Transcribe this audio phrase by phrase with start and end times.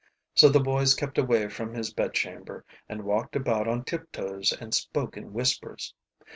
[0.33, 4.73] So the boys kept away from his bed chamber and walked about on tiptoes and
[4.73, 5.93] spoke in whispers.